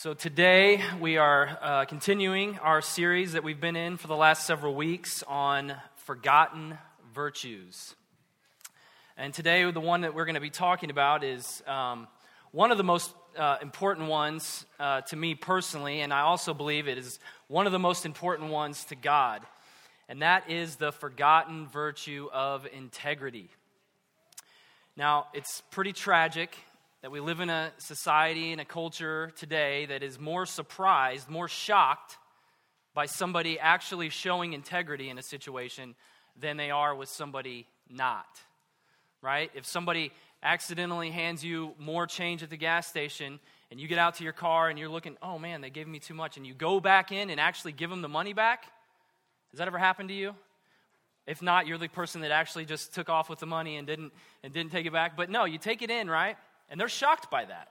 [0.00, 4.46] So, today we are uh, continuing our series that we've been in for the last
[4.46, 5.74] several weeks on
[6.06, 6.78] forgotten
[7.12, 7.96] virtues.
[9.16, 12.06] And today, the one that we're going to be talking about is um,
[12.52, 16.86] one of the most uh, important ones uh, to me personally, and I also believe
[16.86, 17.18] it is
[17.48, 19.42] one of the most important ones to God,
[20.08, 23.50] and that is the forgotten virtue of integrity.
[24.96, 26.56] Now, it's pretty tragic
[27.02, 31.48] that we live in a society and a culture today that is more surprised, more
[31.48, 32.16] shocked
[32.94, 35.94] by somebody actually showing integrity in a situation
[36.40, 38.26] than they are with somebody not.
[39.22, 39.50] Right?
[39.54, 43.38] If somebody accidentally hands you more change at the gas station
[43.70, 45.98] and you get out to your car and you're looking, oh man, they gave me
[45.98, 48.64] too much, and you go back in and actually give them the money back,
[49.50, 50.34] has that ever happened to you?
[51.26, 54.12] If not, you're the person that actually just took off with the money and didn't
[54.42, 55.16] and didn't take it back.
[55.16, 56.36] But no, you take it in, right?
[56.68, 57.68] And they're shocked by that.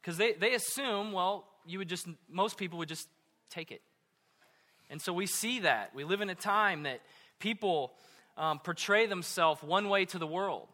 [0.00, 3.08] Because they, they assume, well, you would just, most people would just
[3.50, 3.82] take it.
[4.90, 5.94] And so we see that.
[5.94, 7.00] We live in a time that
[7.38, 7.92] people
[8.36, 10.68] um, portray themselves one way to the world.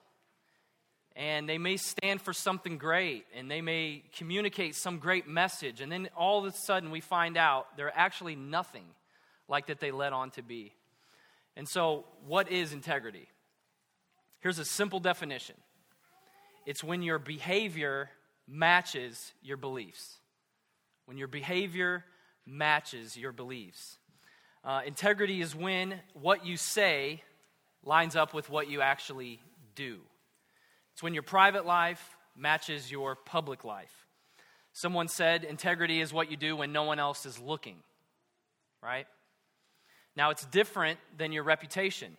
[1.15, 5.81] And they may stand for something great and they may communicate some great message.
[5.81, 8.85] And then all of a sudden we find out they're actually nothing
[9.49, 10.73] like that they led on to be.
[11.57, 13.27] And so, what is integrity?
[14.41, 15.57] Here's a simple definition
[16.69, 18.11] it's when your behavior
[18.47, 20.19] matches your beliefs.
[21.07, 22.05] When your behavior
[22.45, 23.97] matches your beliefs.
[24.63, 27.23] Uh, integrity is when what you say
[27.83, 29.41] lines up with what you actually
[29.77, 29.97] do.
[30.93, 34.07] It's when your private life matches your public life.
[34.75, 37.77] Someone said integrity is what you do when no one else is looking,
[38.83, 39.07] right?
[40.15, 42.19] Now, it's different than your reputation.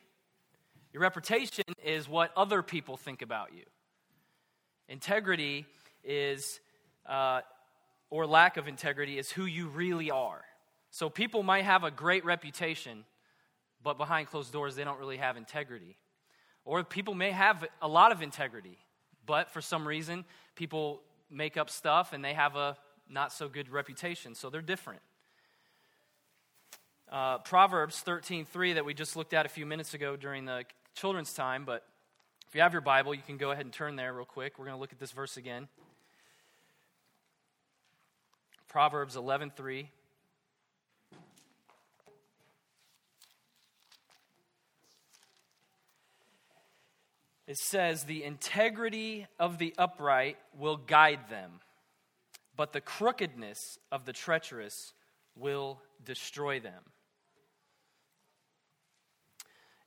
[0.92, 3.66] Your reputation is what other people think about you.
[4.90, 5.68] Integrity
[6.04, 6.60] is,
[7.06, 7.42] uh,
[8.10, 10.44] or lack of integrity, is who you really are.
[10.90, 13.06] So people might have a great reputation,
[13.84, 15.96] but behind closed doors, they don't really have integrity.
[16.66, 18.80] Or people may have a lot of integrity,
[19.26, 22.76] but for some reason, people make up stuff and they have a
[23.08, 24.34] not so good reputation.
[24.34, 25.02] So they're different.
[27.12, 31.34] Uh, Proverbs 13:3 that we just looked at a few minutes ago during the children's
[31.34, 31.88] time, but
[32.50, 34.58] if you have your Bible, you can go ahead and turn there real quick.
[34.58, 35.68] We're going to look at this verse again.
[38.68, 39.88] Proverbs 11:3.
[47.46, 51.62] It says, The integrity of the upright will guide them,
[52.56, 54.94] but the crookedness of the treacherous
[55.36, 56.82] will destroy them.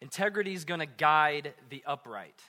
[0.00, 2.41] Integrity is going to guide the upright.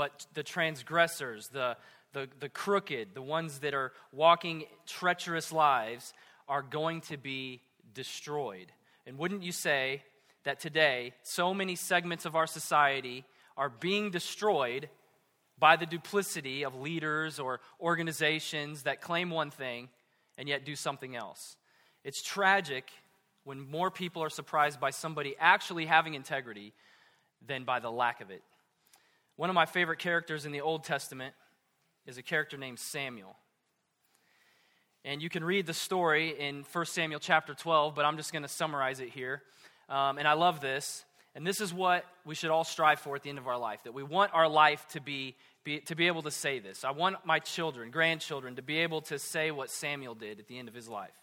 [0.00, 1.76] But the transgressors, the,
[2.14, 6.14] the, the crooked, the ones that are walking treacherous lives,
[6.48, 7.60] are going to be
[7.92, 8.72] destroyed.
[9.06, 10.02] And wouldn't you say
[10.44, 13.26] that today, so many segments of our society
[13.58, 14.88] are being destroyed
[15.58, 19.90] by the duplicity of leaders or organizations that claim one thing
[20.38, 21.58] and yet do something else?
[22.04, 22.90] It's tragic
[23.44, 26.72] when more people are surprised by somebody actually having integrity
[27.46, 28.42] than by the lack of it.
[29.40, 31.34] One of my favorite characters in the Old Testament
[32.04, 33.36] is a character named Samuel.
[35.02, 38.42] And you can read the story in 1 Samuel chapter 12, but I'm just going
[38.42, 39.40] to summarize it here.
[39.88, 41.06] Um, and I love this.
[41.34, 43.82] And this is what we should all strive for at the end of our life
[43.84, 46.84] that we want our life to be, be, to be able to say this.
[46.84, 50.58] I want my children, grandchildren, to be able to say what Samuel did at the
[50.58, 51.16] end of his life.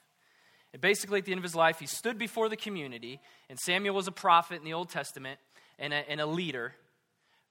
[0.73, 3.93] And basically, at the end of his life, he stood before the community, and Samuel
[3.93, 5.39] was a prophet in the Old Testament
[5.77, 6.73] and a, and a leader.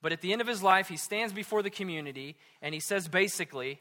[0.02, 3.08] But at the end of his life, he stands before the community and he says
[3.08, 3.80] basically,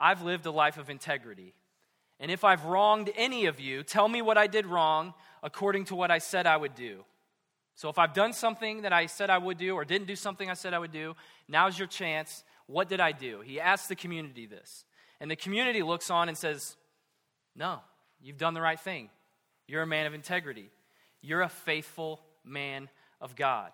[0.00, 1.54] I've lived a life of integrity.
[2.18, 5.96] And if I've wronged any of you, tell me what I did wrong according to
[5.96, 7.04] what I said I would do.
[7.74, 10.48] So if I've done something that I said I would do or didn't do something
[10.48, 11.16] I said I would do,
[11.48, 12.44] now's your chance.
[12.66, 13.40] What did I do?
[13.40, 14.84] He asks the community this.
[15.20, 16.76] And the community looks on and says,
[17.56, 17.80] No,
[18.20, 19.08] you've done the right thing.
[19.66, 20.70] You're a man of integrity.
[21.22, 22.88] You're a faithful man
[23.20, 23.70] of God.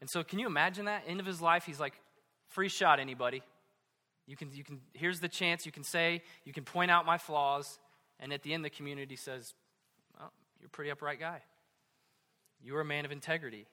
[0.00, 1.04] And so, can you imagine that?
[1.06, 1.94] End of his life, he's like,
[2.48, 3.42] free shot, anybody.
[4.26, 5.66] You can, you can, here's the chance.
[5.66, 7.78] You can say, you can point out my flaws.
[8.18, 9.54] And at the end, the community says,
[10.18, 11.42] well, you're a pretty upright guy.
[12.62, 13.66] You are a man of integrity.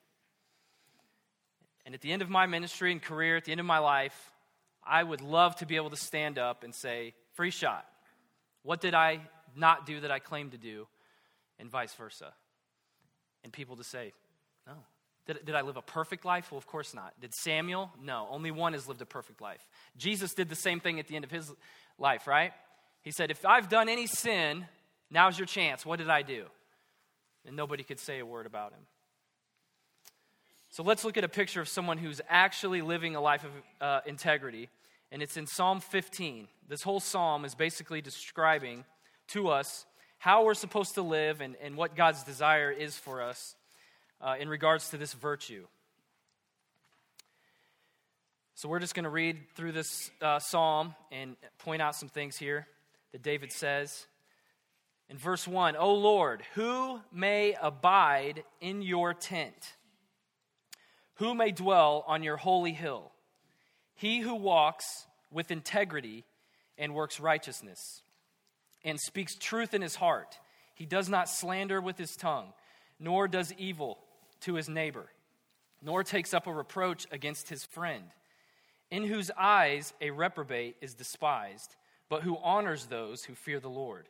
[1.86, 4.31] And at the end of my ministry and career, at the end of my life,
[4.86, 7.86] I would love to be able to stand up and say, free shot.
[8.64, 9.22] What did I
[9.56, 10.88] not do that I claimed to do?
[11.60, 12.34] And vice versa.
[13.44, 14.14] And people to say,
[15.25, 16.52] did, did I live a perfect life?
[16.52, 17.14] Well, of course not.
[17.22, 17.92] Did Samuel?
[18.02, 18.28] No.
[18.30, 19.66] Only one has lived a perfect life.
[19.98, 21.52] Jesus did the same thing at the end of his
[21.98, 22.52] life, right?
[23.02, 24.66] He said, If I've done any sin,
[25.10, 25.86] now's your chance.
[25.86, 26.46] What did I do?
[27.46, 28.81] And nobody could say a word about him.
[30.70, 34.02] So let's look at a picture of someone who's actually living a life of uh,
[34.06, 34.69] integrity.
[35.12, 36.48] And it's in Psalm 15.
[36.68, 38.84] This whole psalm is basically describing
[39.28, 39.86] to us
[40.18, 43.56] how we're supposed to live and, and what God's desire is for us
[44.24, 45.66] uh, in regards to this virtue.
[48.56, 52.38] So we're just going to read through this uh, psalm and point out some things
[52.38, 52.66] here
[53.12, 54.08] that David says.
[55.10, 59.74] In verse 1, O Lord, who may abide in your tent?
[61.16, 63.12] Who may dwell on your holy hill?
[63.96, 64.86] He who walks
[65.30, 66.24] with integrity
[66.78, 68.02] and works righteousness
[68.84, 70.38] and speaks truth in his heart.
[70.74, 72.54] He does not slander with his tongue,
[73.00, 74.00] nor does evil
[74.44, 75.07] to his neighbor,
[75.81, 78.06] nor takes up a reproach against his friend,
[78.90, 81.75] in whose eyes a reprobate is despised,
[82.10, 84.07] but who honors those who fear the Lord.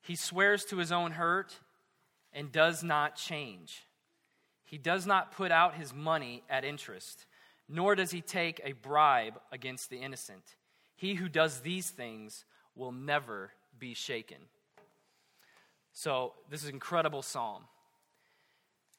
[0.00, 1.60] He swears to his own hurt
[2.32, 3.86] and does not change.
[4.64, 7.26] He does not put out his money at interest,
[7.68, 10.56] nor does he take a bribe against the innocent.
[10.96, 14.38] He who does these things will never be shaken.
[15.92, 17.64] So, this is an incredible psalm.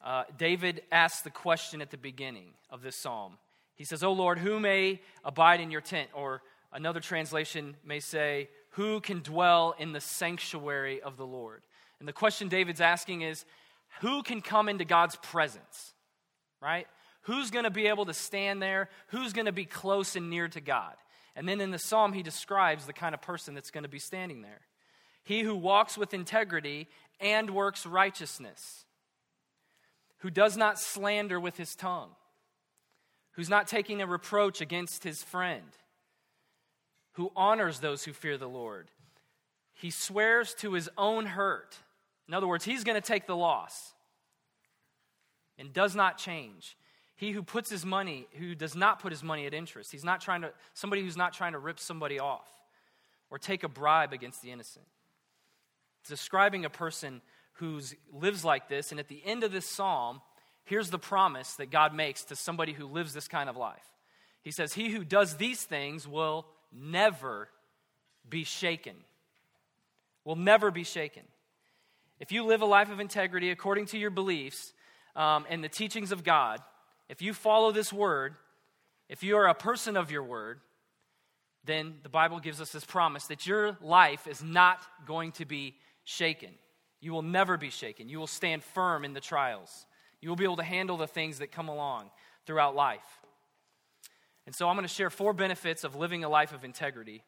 [0.06, 3.38] Uh, David asks the question at the beginning of this psalm.
[3.75, 6.10] He says, O Lord, who may abide in your tent?
[6.13, 6.42] Or
[6.72, 11.63] another translation may say, Who can dwell in the sanctuary of the Lord?
[12.00, 13.46] And the question David's asking is,
[14.02, 15.94] who can come into God's presence,
[16.62, 16.88] right?
[17.24, 18.90] Who's going to be able to stand there?
[19.07, 20.94] Who's going to be close and near to God?
[21.36, 24.00] And then in the psalm, he describes the kind of person that's going to be
[24.00, 24.62] standing there.
[25.24, 26.88] He who walks with integrity
[27.19, 28.85] and works righteousness,
[30.25, 32.10] who does not slander with his tongue,
[33.33, 35.77] who's not taking a reproach against his friend,
[37.12, 38.89] who honors those who fear the Lord.
[39.75, 41.77] He swears to his own hurt
[42.27, 43.94] in other words, he's going to take the loss
[45.57, 46.75] and does not change.
[47.16, 50.21] He who puts his money, who does not put his money at interest, he's not
[50.21, 52.50] trying to, somebody who's not trying to rip somebody off
[53.30, 54.86] or take a bribe against the innocent.
[56.01, 57.21] It's describing a person
[57.56, 57.80] who
[58.12, 60.22] lives like this, and at the end of this psalm,
[60.66, 63.86] here's the promise that God makes to somebody who lives this kind of life.
[64.42, 67.50] He says, He who does these things will never
[68.28, 68.96] be shaken.
[70.24, 71.24] Will never be shaken.
[72.19, 74.74] If you live a life of integrity according to your beliefs
[75.16, 76.62] um, and the teachings of God,
[77.10, 78.36] if you follow this word,
[79.10, 80.60] if you are a person of your word,
[81.66, 85.75] then the Bible gives us this promise that your life is not going to be
[86.04, 86.50] shaken.
[87.06, 88.10] You will never be shaken.
[88.10, 89.86] You will stand firm in the trials.
[90.22, 92.10] You will be able to handle the things that come along
[92.48, 93.06] throughout life.
[94.48, 97.24] And so I'm going to share four benefits of living a life of integrity.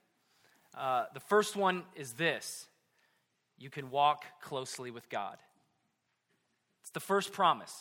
[0.76, 2.68] Uh, the first one is this
[3.60, 5.38] you can walk closely with God.
[6.82, 7.76] It's the first promise.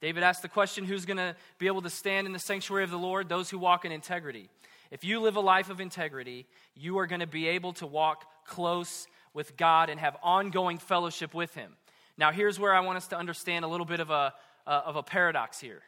[0.00, 2.90] David asked the question who's going to be able to stand in the sanctuary of
[2.90, 3.28] the Lord?
[3.28, 4.48] Those who walk in integrity.
[4.90, 8.24] If you live a life of integrity, you are going to be able to walk
[8.46, 9.06] close
[9.36, 11.76] with God and have ongoing fellowship with Him.
[12.18, 14.32] Now, here's where I want us to understand a little bit of a,
[14.66, 15.82] uh, of a paradox here.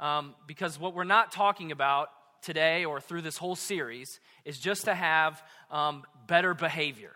[0.00, 2.08] Um, because what we're not talking about
[2.40, 7.12] today or through this whole series is just to have um, better behavior.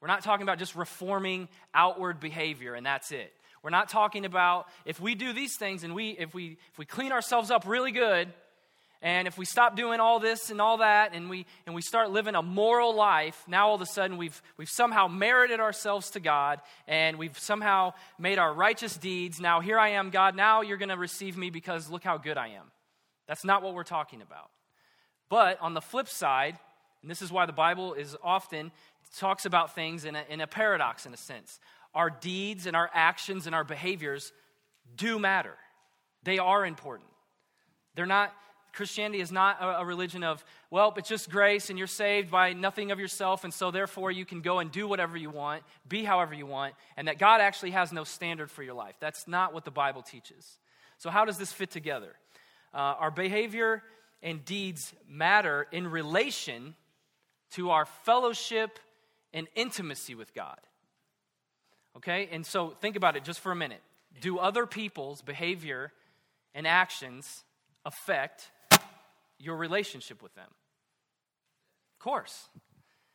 [0.00, 3.32] We're not talking about just reforming outward behavior and that's it.
[3.62, 6.84] We're not talking about if we do these things and we if we if we
[6.84, 8.30] clean ourselves up really good
[9.04, 12.10] and if we stop doing all this and all that and we and we start
[12.10, 16.20] living a moral life, now all of a sudden we've we've somehow merited ourselves to
[16.20, 19.38] God and we've somehow made our righteous deeds.
[19.38, 22.38] Now here I am, God, now you're going to receive me because look how good
[22.38, 22.72] I am.
[23.28, 24.50] That's not what we're talking about.
[25.28, 26.58] But on the flip side,
[27.02, 28.72] and this is why the Bible is often
[29.18, 31.60] talks about things in a, in a paradox, in a sense.
[31.94, 34.32] Our deeds and our actions and our behaviors
[34.96, 35.56] do matter,
[36.22, 37.10] they are important.
[37.94, 38.32] They're not,
[38.74, 42.90] Christianity is not a, religion of, well, it's just grace and you're saved by nothing
[42.90, 46.34] of yourself, and so therefore you can go and do whatever you want, be however
[46.34, 48.96] you want, and that God actually has no standard for your life.
[49.00, 50.58] That's not what the Bible teaches.
[50.98, 52.14] So, how does this fit together?
[52.72, 53.82] Uh, our behavior
[54.22, 56.74] and deeds matter in relation
[57.52, 58.78] to our fellowship
[59.32, 60.58] and intimacy with God.
[61.96, 62.28] Okay?
[62.32, 63.82] And so think about it just for a minute.
[64.20, 65.92] Do other people's behavior
[66.54, 67.44] and actions
[67.84, 68.50] affect
[69.38, 70.48] your relationship with them?
[71.94, 72.48] Of course.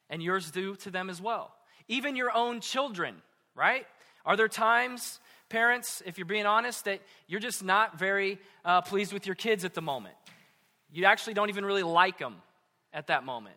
[0.10, 1.54] And yours do to them as well.
[1.88, 3.16] Even your own children,
[3.56, 3.86] right?
[4.26, 9.14] Are there times, parents, if you're being honest, that you're just not very uh, pleased
[9.14, 10.16] with your kids at the moment?
[10.92, 12.36] You actually don't even really like them
[12.94, 13.56] at that moment.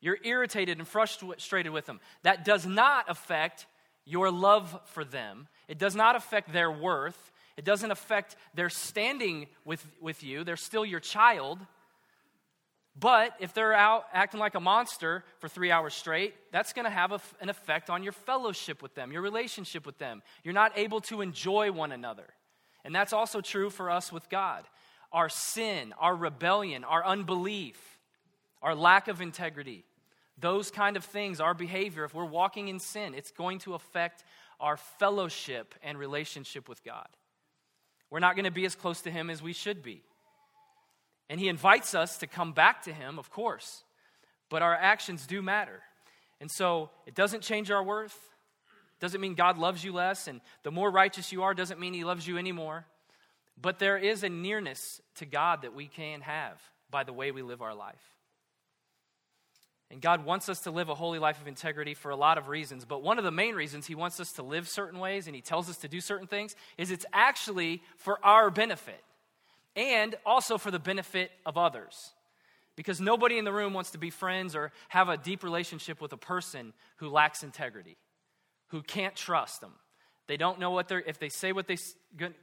[0.00, 2.00] You're irritated and frustrated with them.
[2.22, 3.66] That does not affect
[4.04, 5.48] your love for them.
[5.68, 7.32] It does not affect their worth.
[7.56, 10.44] It doesn't affect their standing with, with you.
[10.44, 11.58] They're still your child.
[12.98, 16.90] But if they're out acting like a monster for three hours straight, that's going to
[16.90, 20.22] have a, an effect on your fellowship with them, your relationship with them.
[20.42, 22.26] You're not able to enjoy one another.
[22.84, 24.64] And that's also true for us with God.
[25.12, 27.78] Our sin, our rebellion, our unbelief,
[28.62, 29.84] our lack of integrity,
[30.38, 34.24] those kind of things, our behavior, if we're walking in sin, it's going to affect
[34.58, 37.08] our fellowship and relationship with God.
[38.10, 40.02] We're not going to be as close to Him as we should be.
[41.28, 43.82] And He invites us to come back to Him, of course,
[44.48, 45.82] but our actions do matter.
[46.40, 48.16] And so it doesn't change our worth.
[49.00, 52.04] Doesn't mean God loves you less, and the more righteous you are doesn't mean He
[52.04, 52.86] loves you anymore.
[53.60, 57.42] But there is a nearness to God that we can have by the way we
[57.42, 58.14] live our life.
[59.90, 62.48] And God wants us to live a holy life of integrity for a lot of
[62.48, 62.84] reasons.
[62.84, 65.42] But one of the main reasons He wants us to live certain ways and He
[65.42, 69.02] tells us to do certain things is it's actually for our benefit
[69.76, 72.12] and also for the benefit of others.
[72.74, 76.12] Because nobody in the room wants to be friends or have a deep relationship with
[76.12, 77.96] a person who lacks integrity,
[78.68, 79.72] who can't trust them.
[80.26, 81.76] They don't know what they're, if they say what they,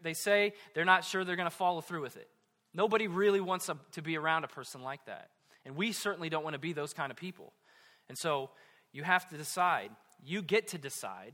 [0.01, 2.29] they say, they're not sure they're going to follow through with it.
[2.73, 5.29] Nobody really wants a, to be around a person like that.
[5.65, 7.53] And we certainly don't want to be those kind of people.
[8.09, 8.49] And so
[8.91, 9.91] you have to decide.
[10.23, 11.33] You get to decide.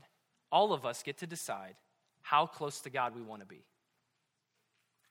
[0.52, 1.74] All of us get to decide
[2.22, 3.62] how close to God we want to be.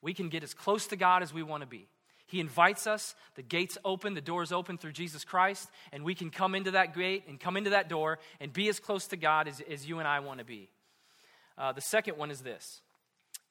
[0.02, 1.88] We can get as close to God as we want to be.
[2.26, 6.30] He invites us, the gates open, the doors open through Jesus Christ, and we can
[6.30, 9.48] come into that gate and come into that door and be as close to God
[9.48, 10.70] as, as you and I want to be.
[11.58, 12.82] Uh, the second one is this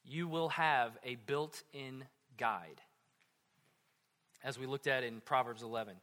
[0.05, 2.05] you will have a built in
[2.39, 2.81] guide
[4.45, 5.95] as we looked at in Proverbs 11.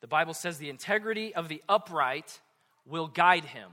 [0.00, 2.40] The Bible says the integrity of the upright
[2.84, 3.70] will guide him.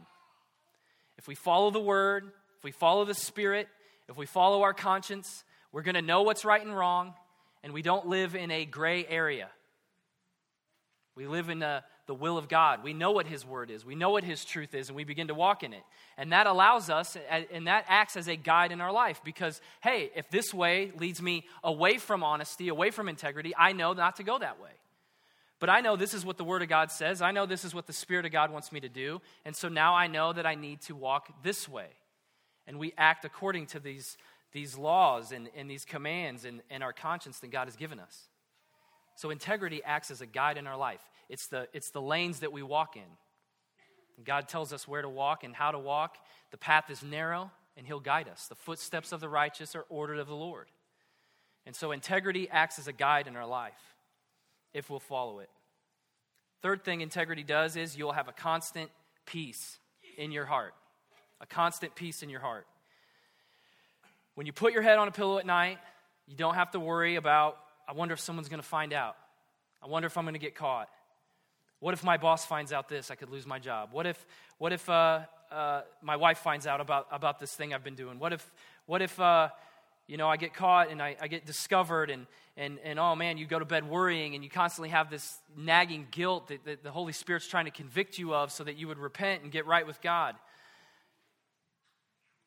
[1.17, 3.67] If we follow the word, if we follow the spirit,
[4.07, 7.13] if we follow our conscience, we're going to know what's right and wrong,
[7.63, 9.49] and we don't live in a gray area.
[11.15, 12.83] We live in a, the will of God.
[12.83, 15.27] We know what His word is, we know what His truth is, and we begin
[15.27, 15.83] to walk in it.
[16.17, 17.17] And that allows us,
[17.51, 21.21] and that acts as a guide in our life because, hey, if this way leads
[21.21, 24.69] me away from honesty, away from integrity, I know not to go that way.
[25.59, 27.21] But I know this is what the Word of God says.
[27.21, 29.21] I know this is what the Spirit of God wants me to do.
[29.45, 31.87] And so now I know that I need to walk this way.
[32.67, 34.17] And we act according to these,
[34.53, 38.27] these laws and, and these commands and, and our conscience that God has given us.
[39.15, 41.01] So integrity acts as a guide in our life.
[41.29, 43.03] It's the, it's the lanes that we walk in.
[44.23, 46.17] God tells us where to walk and how to walk.
[46.51, 48.47] The path is narrow, and He'll guide us.
[48.47, 50.67] The footsteps of the righteous are ordered of the Lord.
[51.65, 53.73] And so integrity acts as a guide in our life
[54.73, 55.49] if we'll follow it.
[56.61, 58.89] Third thing integrity does is you'll have a constant
[59.25, 59.77] peace
[60.17, 60.73] in your heart.
[61.41, 62.65] A constant peace in your heart.
[64.35, 65.77] When you put your head on a pillow at night,
[66.27, 69.15] you don't have to worry about, I wonder if someone's going to find out.
[69.81, 70.89] I wonder if I'm going to get caught.
[71.79, 73.11] What if my boss finds out this?
[73.11, 73.89] I could lose my job.
[73.91, 74.25] What if,
[74.57, 75.21] what if uh,
[75.51, 78.19] uh, my wife finds out about, about this thing I've been doing?
[78.19, 78.49] What if,
[78.85, 79.49] what if uh,
[80.07, 83.37] you know, I get caught and I, I get discovered and, and, and oh man,
[83.37, 86.91] you go to bed worrying and you constantly have this nagging guilt that, that the
[86.91, 89.87] Holy Spirit's trying to convict you of so that you would repent and get right
[89.87, 90.35] with God.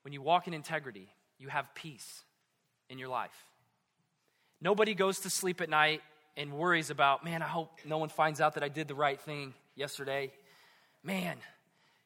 [0.03, 2.25] When you walk in integrity, you have peace
[2.89, 3.47] in your life.
[4.61, 6.03] Nobody goes to sleep at night
[6.37, 9.21] and worries about, man, I hope no one finds out that I did the right
[9.21, 10.33] thing yesterday.
[11.03, 11.37] Man,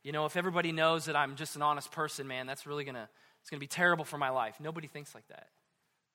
[0.02, 2.94] you know, if everybody knows that I'm just an honest person, man, that's really going
[2.94, 3.08] to
[3.40, 4.56] it's going to be terrible for my life.
[4.60, 5.46] Nobody thinks like that.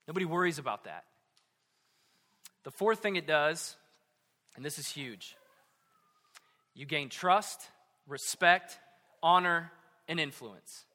[0.08, 1.06] Nobody worries about that.
[2.64, 3.76] The fourth thing it does,
[4.56, 5.36] and this is huge.
[6.76, 7.68] You gain trust,
[8.08, 8.78] respect,
[9.24, 9.72] honor,
[10.08, 10.86] and influence.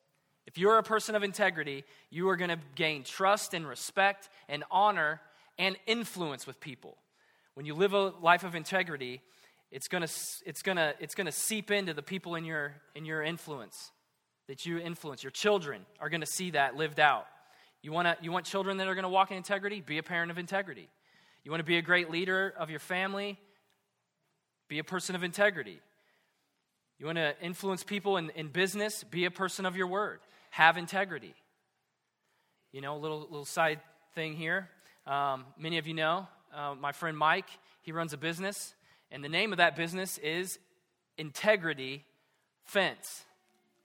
[0.50, 4.64] If you're a person of integrity, you are going to gain trust and respect and
[4.69, 5.21] honor
[5.61, 6.97] and influence with people.
[7.54, 9.21] When you live a life of integrity,
[9.71, 10.12] it's going to
[10.45, 13.92] it's going to it's going to seep into the people in your in your influence
[14.49, 15.23] that you influence.
[15.23, 17.26] Your children are going to see that lived out.
[17.80, 19.80] You want to you want children that are going to walk in integrity?
[19.80, 20.88] Be a parent of integrity.
[21.45, 23.38] You want to be a great leader of your family?
[24.66, 25.78] Be a person of integrity.
[26.99, 29.04] You want to influence people in, in business?
[29.04, 30.19] Be a person of your word.
[30.50, 31.35] Have integrity.
[32.73, 33.80] You know, a little, little side
[34.14, 34.69] thing here.
[35.07, 37.49] Um, many of you know uh, my friend Mike,
[37.83, 38.75] he runs a business,
[39.11, 40.59] and the name of that business is
[41.16, 42.04] Integrity
[42.64, 43.25] Fence.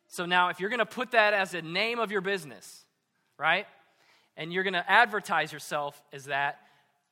[0.08, 2.86] So now, if you're going to put that as a name of your business,
[3.38, 3.66] right,
[4.38, 6.60] and you're going to advertise yourself as that,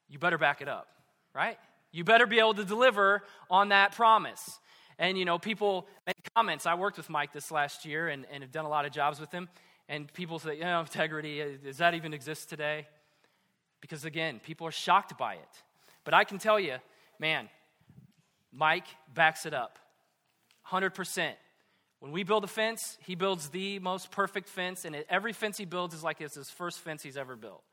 [0.09, 0.87] you better back it up,
[1.33, 1.57] right?
[1.91, 4.59] You better be able to deliver on that promise.
[4.99, 6.65] And, you know, people make comments.
[6.65, 9.19] I worked with Mike this last year and, and have done a lot of jobs
[9.19, 9.49] with him.
[9.89, 12.87] And people say, you know, integrity, uh, does that even exist today?
[13.81, 15.63] Because, again, people are shocked by it.
[16.03, 16.75] But I can tell you,
[17.19, 17.49] man,
[18.51, 19.77] Mike backs it up
[20.69, 21.33] 100%.
[21.99, 25.65] When we build a fence, he builds the most perfect fence, and every fence he
[25.65, 27.63] builds is like it's his first fence he's ever built.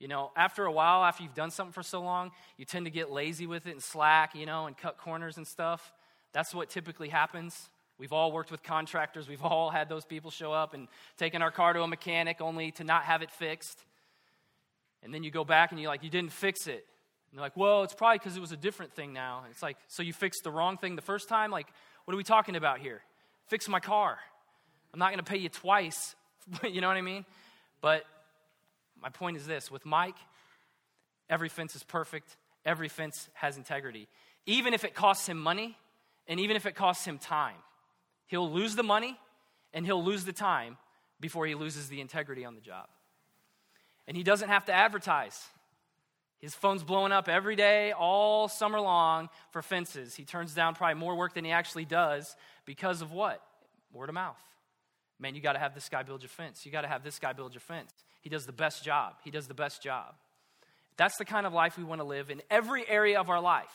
[0.00, 2.90] You know, after a while, after you've done something for so long, you tend to
[2.90, 5.92] get lazy with it and slack, you know, and cut corners and stuff.
[6.32, 7.70] That's what typically happens.
[7.98, 9.28] We've all worked with contractors.
[9.28, 12.70] We've all had those people show up and taken our car to a mechanic only
[12.72, 13.84] to not have it fixed.
[15.02, 16.84] And then you go back and you're like, you didn't fix it.
[17.30, 19.42] And they're like, well, it's probably because it was a different thing now.
[19.44, 21.50] And it's like, so you fixed the wrong thing the first time?
[21.50, 21.66] Like,
[22.04, 23.02] what are we talking about here?
[23.48, 24.18] Fix my car.
[24.92, 26.14] I'm not going to pay you twice.
[26.62, 27.24] you know what I mean?
[27.80, 28.04] But
[29.02, 30.16] my point is this with Mike,
[31.28, 34.08] every fence is perfect, every fence has integrity.
[34.46, 35.76] Even if it costs him money,
[36.28, 37.56] and even if it costs him time,
[38.26, 39.18] he'll lose the money
[39.72, 40.76] and he'll lose the time
[41.20, 42.86] before he loses the integrity on the job.
[44.06, 45.46] And he doesn't have to advertise.
[46.38, 50.14] His phone's blowing up every day, all summer long for fences.
[50.14, 53.42] He turns down probably more work than he actually does because of what?
[53.92, 54.40] Word of mouth.
[55.18, 56.64] Man, you got to have this guy build your fence.
[56.64, 57.90] You got to have this guy build your fence.
[58.20, 59.14] He does the best job.
[59.24, 60.14] He does the best job.
[60.96, 63.72] That's the kind of life we want to live in every area of our life.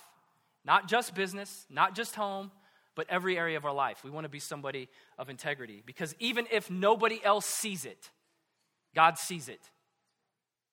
[0.65, 2.51] Not just business, not just home,
[2.95, 4.03] but every area of our life.
[4.03, 8.09] We want to be somebody of integrity because even if nobody else sees it,
[8.95, 9.61] God sees it.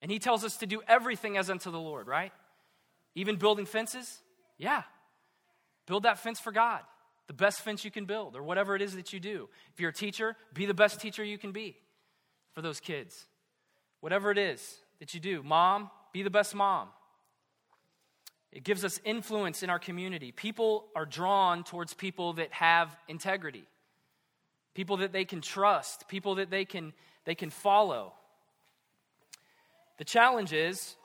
[0.03, 2.33] And He tells us to do everything as unto the Lord, right?
[3.15, 4.21] Even building fences?
[4.59, 4.83] Yeah.
[5.87, 6.83] Build that fence for God,
[7.27, 9.49] the best fence you can build, or whatever it is that you do.
[9.73, 11.77] If you're a teacher, be the best teacher you can be
[12.53, 13.27] for those kids.
[14.01, 16.89] Whatever it is that you do, mom, be the best mom.
[18.53, 20.33] It gives us influence in our community.
[20.33, 23.65] People are drawn towards people that have integrity,
[24.75, 26.93] people that they can trust, people that they can,
[27.25, 28.13] they can follow.
[29.99, 30.97] The challenge is,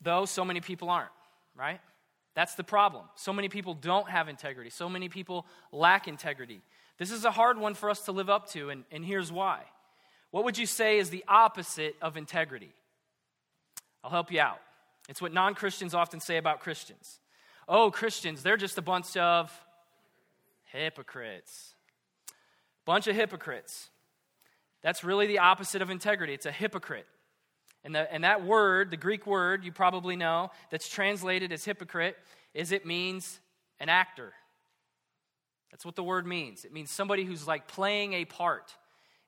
[0.00, 1.10] though, so many people aren't,
[1.54, 1.80] right?
[2.34, 3.04] That's the problem.
[3.16, 4.70] So many people don't have integrity.
[4.70, 6.62] So many people lack integrity.
[6.96, 9.62] This is a hard one for us to live up to, and, and here's why.
[10.30, 12.72] What would you say is the opposite of integrity?
[14.02, 14.60] I'll help you out.
[15.10, 17.18] It's what non Christians often say about Christians.
[17.68, 19.52] Oh, Christians, they're just a bunch of
[20.66, 21.74] hypocrites.
[22.84, 23.90] Bunch of hypocrites.
[24.82, 26.32] That's really the opposite of integrity.
[26.32, 27.08] It's a hypocrite.
[27.82, 32.16] And, the, and that word, the Greek word you probably know, that's translated as hypocrite,
[32.54, 33.40] is it means
[33.80, 34.32] an actor.
[35.72, 36.64] That's what the word means.
[36.64, 38.76] It means somebody who's like playing a part.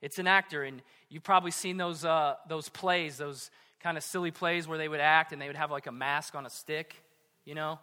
[0.01, 3.51] It's an actor, and you've probably seen those, uh, those plays, those
[3.83, 6.35] kind of silly plays where they would act and they would have like a mask
[6.35, 6.95] on a stick,
[7.45, 7.79] you know,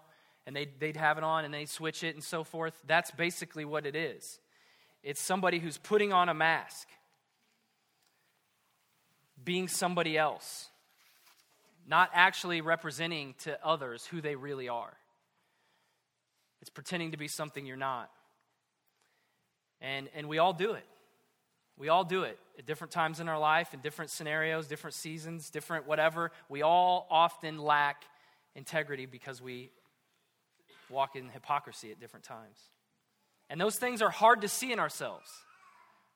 [0.45, 2.73] and they'd, they'd have it on and they'd switch it and so forth.
[2.87, 4.39] That's basically what it is.
[5.03, 6.87] It's somebody who's putting on a mask,
[9.43, 10.69] being somebody else,
[11.87, 14.93] not actually representing to others who they really are.
[16.61, 18.09] It's pretending to be something you're not.
[19.81, 20.85] And, and we all do it.
[21.79, 25.49] We all do it at different times in our life, in different scenarios, different seasons,
[25.49, 26.31] different whatever.
[26.49, 28.03] We all often lack
[28.53, 29.71] integrity because we
[30.89, 32.57] walk in hypocrisy at different times.
[33.49, 35.29] And those things are hard to see in ourselves,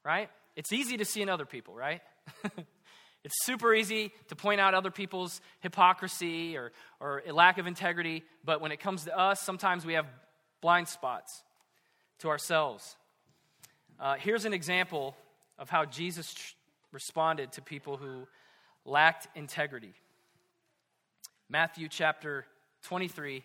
[0.04, 0.30] right?
[0.58, 2.02] It's easy to see in other people, right?
[3.24, 8.60] it's super easy to point out other people's hypocrisy or, or lack of integrity, but
[8.60, 10.08] when it comes to us, sometimes we have
[10.62, 11.44] blind spots
[12.20, 12.98] to ourselves.
[13.98, 15.16] Uh, here's an example
[15.58, 16.54] of how Jesus tr-
[16.92, 18.28] responded to people who
[18.86, 19.94] lacked integrity.
[21.50, 22.46] Matthew chapter
[22.84, 23.44] 23,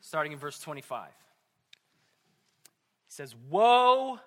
[0.00, 1.08] starting in verse 25.
[1.08, 1.12] He
[3.08, 4.18] says, Woe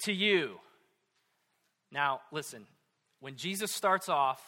[0.00, 0.58] to you.
[1.90, 2.66] Now, listen,
[3.20, 4.40] when Jesus starts off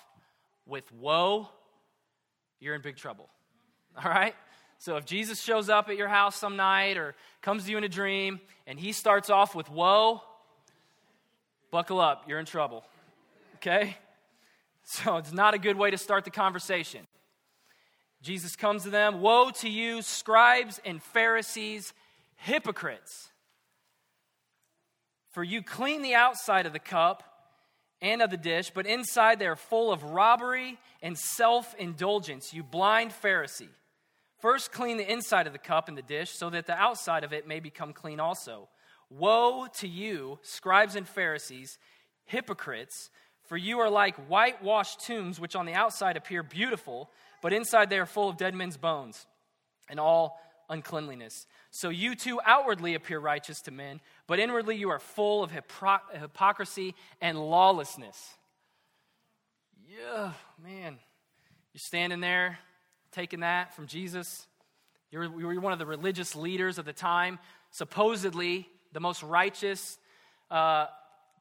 [0.66, 1.48] with woe,
[2.60, 3.28] you're in big trouble.
[4.04, 4.34] All right?
[4.78, 7.84] So if Jesus shows up at your house some night or comes to you in
[7.84, 10.22] a dream and he starts off with woe,
[11.70, 12.84] buckle up, you're in trouble.
[13.56, 13.96] Okay?
[14.82, 17.06] So it's not a good way to start the conversation.
[18.22, 21.92] Jesus comes to them Woe to you, scribes and Pharisees,
[22.36, 23.28] hypocrites!
[25.30, 27.22] For you clean the outside of the cup
[28.02, 32.62] and of the dish, but inside they are full of robbery and self indulgence, you
[32.62, 33.68] blind Pharisee.
[34.40, 37.32] First, clean the inside of the cup and the dish, so that the outside of
[37.32, 38.68] it may become clean also.
[39.10, 41.78] Woe to you, scribes and Pharisees,
[42.24, 43.10] hypocrites,
[43.44, 47.10] for you are like whitewashed tombs, which on the outside appear beautiful,
[47.42, 49.26] but inside they are full of dead men's bones
[49.88, 51.46] and all uncleanliness.
[51.72, 56.20] So you too outwardly appear righteous to men, but inwardly you are full of hypocr-
[56.20, 58.34] hypocrisy and lawlessness.
[59.88, 60.98] Yeah, man.
[61.72, 62.58] You're standing there
[63.10, 64.46] taking that from Jesus.
[65.10, 67.40] You're, you're one of the religious leaders of the time,
[67.72, 69.98] supposedly the most righteous
[70.50, 70.86] uh,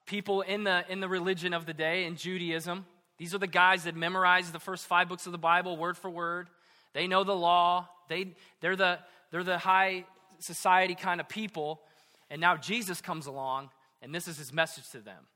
[0.05, 2.85] people in the, in the religion of the day, in Judaism.
[3.17, 6.09] These are the guys that memorize the first five books of the Bible word for
[6.09, 6.47] word.
[6.93, 7.87] They know the law.
[8.07, 8.99] They, they're, the,
[9.31, 10.05] they're the high
[10.39, 11.81] society kind of people.
[12.29, 13.69] And now Jesus comes along,
[14.01, 15.27] and this is his message to them.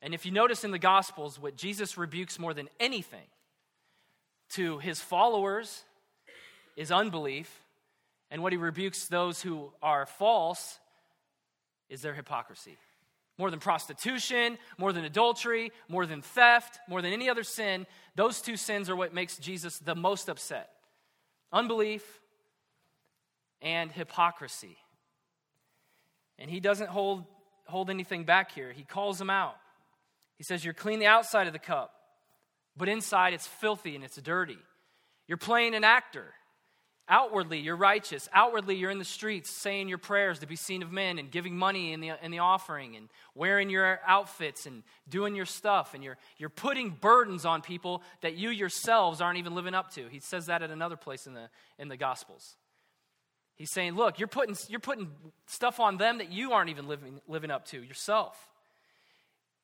[0.00, 3.26] And if you notice in the Gospels, what Jesus rebukes more than anything
[4.50, 5.84] to his followers
[6.76, 7.64] is unbelief,
[8.30, 10.78] and what he rebukes those who are false
[11.88, 12.76] is their hypocrisy.
[13.38, 18.40] More than prostitution, more than adultery, more than theft, more than any other sin, those
[18.40, 20.70] two sins are what makes Jesus the most upset
[21.50, 22.04] unbelief
[23.62, 24.76] and hypocrisy.
[26.38, 27.24] And he doesn't hold,
[27.66, 29.56] hold anything back here, he calls them out.
[30.36, 31.92] He says, You're clean the outside of the cup,
[32.76, 34.58] but inside it's filthy and it's dirty.
[35.26, 36.32] You're playing an actor.
[37.10, 38.28] Outwardly, you're righteous.
[38.34, 41.56] Outwardly, you're in the streets saying your prayers to be seen of men and giving
[41.56, 45.94] money in the, in the offering and wearing your outfits and doing your stuff.
[45.94, 50.06] And you're, you're putting burdens on people that you yourselves aren't even living up to.
[50.08, 52.56] He says that at another place in the, in the Gospels.
[53.56, 55.10] He's saying, Look, you're putting, you're putting
[55.46, 58.36] stuff on them that you aren't even living, living up to yourself.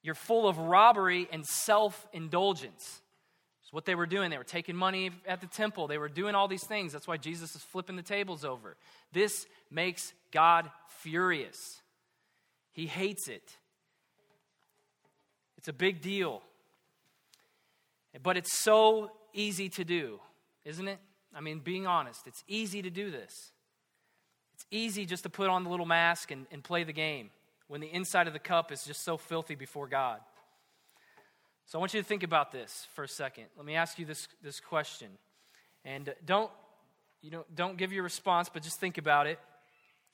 [0.02, 3.02] You're full of robbery and self indulgence.
[3.64, 4.31] It's what they were doing.
[4.31, 6.92] They were taking money at the temple, they were doing all these things.
[6.92, 8.77] That's why Jesus is flipping the tables over.
[9.12, 11.81] This makes God furious.
[12.72, 13.57] He hates it.
[15.57, 16.42] It's a big deal.
[18.22, 20.20] But it's so easy to do,
[20.64, 20.98] isn't it?
[21.35, 23.53] I mean, being honest, it's easy to do this.
[24.55, 27.31] It's easy just to put on the little mask and, and play the game
[27.66, 30.20] when the inside of the cup is just so filthy before God.
[31.66, 33.44] So I want you to think about this for a second.
[33.57, 35.09] Let me ask you this, this question.
[35.85, 36.50] And don't,
[37.22, 39.38] you know, don't give your response, but just think about it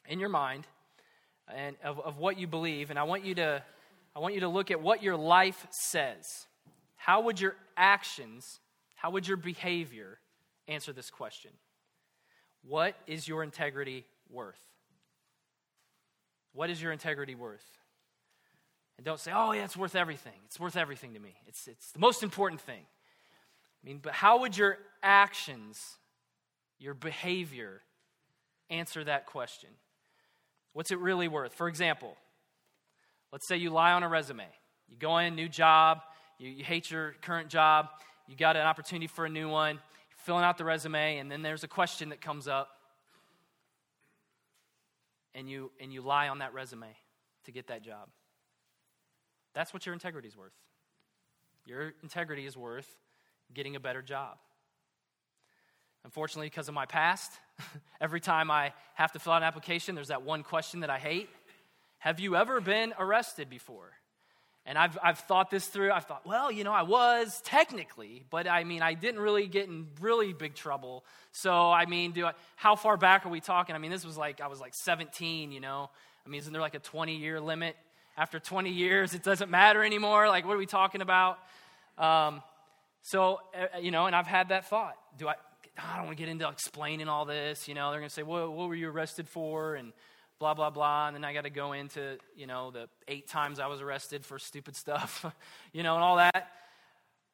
[0.07, 0.67] in your mind
[1.53, 2.91] and of, of what you believe.
[2.91, 3.63] And I want you to
[4.15, 6.47] I want you to look at what your life says.
[6.97, 8.59] How would your actions,
[8.97, 10.19] how would your behavior
[10.67, 11.53] answer this question?
[12.63, 14.61] What is your integrity worth?
[16.53, 17.65] What is your integrity worth?
[19.01, 20.35] And don't say, oh, yeah, it's worth everything.
[20.45, 21.35] It's worth everything to me.
[21.47, 22.83] It's, it's the most important thing.
[22.83, 25.97] I mean, but how would your actions,
[26.79, 27.81] your behavior,
[28.69, 29.71] answer that question?
[30.75, 31.55] What's it really worth?
[31.55, 32.15] For example,
[33.33, 34.45] let's say you lie on a resume.
[34.87, 36.03] You go in, new job,
[36.39, 37.89] you, you hate your current job,
[38.29, 41.41] you got an opportunity for a new one, you're filling out the resume, and then
[41.41, 42.69] there's a question that comes up
[45.35, 46.95] and you, and you lie on that resume
[47.47, 48.11] to get that job.
[49.55, 50.53] That's what your integrity is worth.
[51.67, 52.89] Your integrity is worth
[53.53, 54.39] getting a better job.
[56.05, 57.31] Unfortunately, because of my past,
[58.01, 60.99] every time I have to fill out an application, there's that one question that I
[60.99, 61.29] hate
[61.99, 63.91] Have you ever been arrested before?
[64.67, 65.91] And I've, I've thought this through.
[65.91, 69.69] I've thought, well, you know, I was technically, but I mean, I didn't really get
[69.69, 71.05] in really big trouble.
[71.33, 73.75] So, I mean, do I, how far back are we talking?
[73.75, 75.89] I mean, this was like, I was like 17, you know.
[76.27, 77.75] I mean, isn't there like a 20 year limit?
[78.20, 80.28] After 20 years, it doesn't matter anymore.
[80.28, 81.38] Like, what are we talking about?
[81.96, 82.42] Um,
[83.00, 84.96] so, uh, you know, and I've had that thought.
[85.16, 85.37] Do I,
[85.78, 87.66] I don't want to get into explaining all this.
[87.66, 89.74] You know, they're going to say, well, what were you arrested for?
[89.74, 89.94] And,
[90.38, 91.06] blah, blah, blah.
[91.06, 94.26] And then I got to go into, you know, the eight times I was arrested
[94.26, 95.24] for stupid stuff,
[95.72, 96.50] you know, and all that.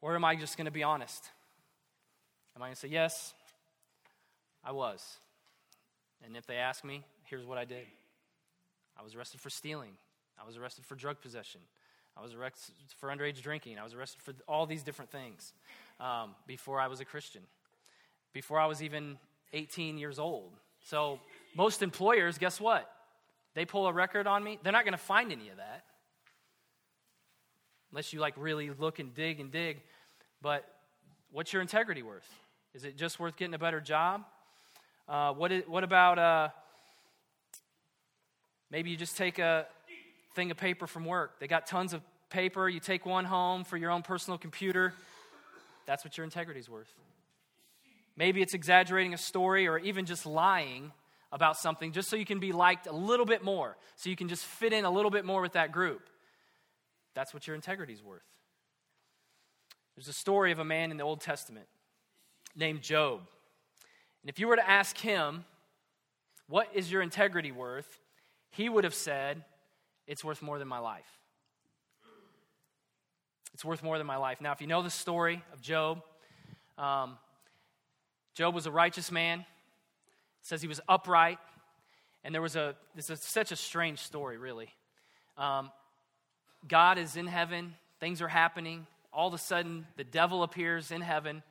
[0.02, 1.24] Or am I just going to be honest?
[2.54, 3.34] Am I going to say, yes,
[4.62, 5.18] I was?
[6.24, 7.86] And if they ask me, here's what I did
[8.98, 9.92] I was arrested for stealing,
[10.40, 11.60] I was arrested for drug possession.
[12.16, 13.78] I was arrested for underage drinking.
[13.78, 15.52] I was arrested for all these different things
[16.00, 17.42] um, before I was a Christian,
[18.32, 19.18] before I was even
[19.52, 20.52] 18 years old.
[20.84, 21.20] So,
[21.54, 22.90] most employers, guess what?
[23.56, 25.82] they pull a record on me, they're not going to find any of that.
[27.90, 29.80] Unless you like really look and dig and dig.
[30.42, 30.68] But
[31.32, 32.28] what's your integrity worth?
[32.74, 34.24] Is it just worth getting a better job?
[35.08, 36.48] Uh, what, is, what about uh,
[38.70, 39.66] maybe you just take a
[40.36, 41.40] thing of paper from work?
[41.40, 42.68] They got tons of paper.
[42.68, 44.92] You take one home for your own personal computer.
[45.86, 46.92] That's what your integrity is worth.
[48.16, 50.92] Maybe it's exaggerating a story or even just lying
[51.32, 54.28] about something just so you can be liked a little bit more, so you can
[54.28, 56.08] just fit in a little bit more with that group.
[57.14, 58.22] That's what your integrity is worth.
[59.96, 61.66] There's a story of a man in the Old Testament
[62.54, 63.20] named Job.
[64.22, 65.44] And if you were to ask him,
[66.48, 68.00] What is your integrity worth?
[68.50, 69.44] He would have said,
[70.06, 71.18] It's worth more than my life.
[73.54, 74.40] It's worth more than my life.
[74.40, 76.02] Now, if you know the story of Job,
[76.76, 77.16] um,
[78.34, 79.40] Job was a righteous man.
[79.40, 79.46] It
[80.42, 81.38] says he was upright.
[82.22, 84.68] And there was a, this is such a strange story, really.
[85.38, 85.70] Um,
[86.68, 88.86] God is in heaven, things are happening.
[89.12, 91.42] All of a sudden, the devil appears in heaven,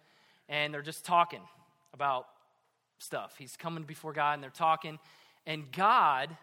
[0.50, 1.42] and they're just talking
[1.94, 2.28] about
[3.00, 3.36] stuff.
[3.40, 5.00] He's coming before God, and they're talking.
[5.48, 6.36] And God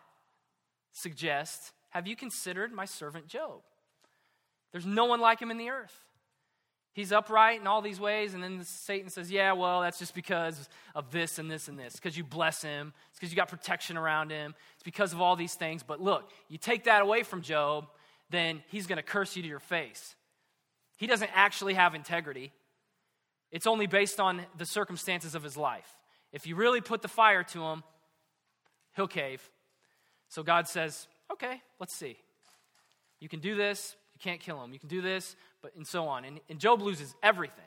[0.93, 3.61] suggests, Have you considered my servant Job?
[4.73, 5.95] There's no one like him in the earth.
[6.95, 10.69] He's upright in all these ways, and then Satan says, Yeah, well, that's just because
[10.95, 11.95] of this and this and this.
[11.97, 15.37] Because you bless him, it's because you got protection around him, it's because of all
[15.37, 15.83] these things.
[15.83, 17.87] But look, you take that away from Job,
[18.31, 20.17] then he's going to curse you to your face.
[20.97, 22.53] He doesn't actually have integrity,
[23.51, 25.99] it's only based on the circumstances of his life.
[26.33, 27.85] If you really put the fire to him,
[28.97, 29.47] he'll cave.
[30.29, 32.17] So God says, Okay, let's see.
[33.21, 34.73] You can do this, you can't kill him.
[34.73, 36.25] You can do this, but and so on.
[36.25, 37.65] And, and Job loses everything.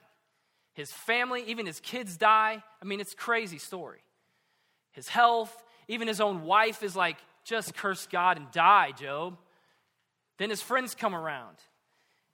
[0.74, 2.62] His family, even his kids die.
[2.82, 4.00] I mean, it's crazy story.
[4.92, 9.38] His health, even his own wife is like, just curse God and die, Job.
[10.38, 11.58] Then his friends come around.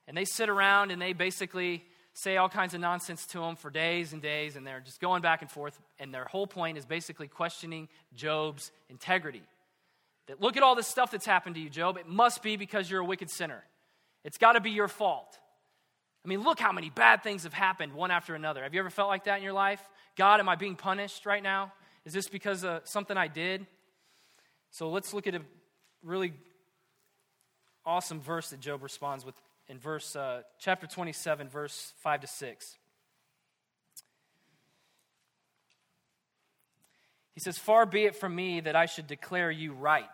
[0.08, 3.70] And they sit around and they basically say all kinds of nonsense to him for
[3.70, 5.80] days and days, and they're just going back and forth.
[6.00, 9.44] And their whole point is basically questioning Job's integrity.
[10.28, 11.98] That look at all this stuff that's happened to you, Job.
[11.98, 13.64] It must be because you're a wicked sinner.
[14.24, 15.38] It's got to be your fault.
[16.24, 18.62] I mean, look how many bad things have happened one after another.
[18.64, 19.82] Have you ever felt like that in your life?
[20.16, 21.74] God, am I being punished right now?
[22.06, 23.66] Is this because of something I did?
[24.70, 25.42] So let's look at a
[26.04, 26.34] really
[27.86, 29.36] awesome verse that Job responds with
[29.68, 32.78] in verse uh, chapter 27, verse 5 to 6.
[37.34, 40.06] He says, Far be it from me that I should declare you right.